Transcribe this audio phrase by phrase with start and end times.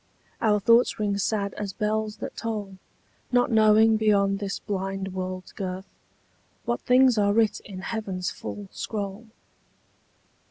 [0.41, 2.79] Our thoughts ring sad as bells that toll,
[3.31, 5.93] Not knowing beyond this blind world's girth
[6.65, 9.27] What things are writ in heaven's full scroll.